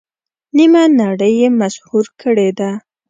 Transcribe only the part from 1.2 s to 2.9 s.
یې مسحور کړې ده.